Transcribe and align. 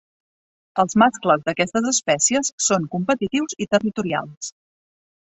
Els 0.83 0.95
mascles 1.01 1.43
d'aquestes 1.49 1.87
espècies 1.91 2.49
són 2.69 2.87
competitius 2.97 3.55
i 3.67 3.69
territorials. 3.77 4.51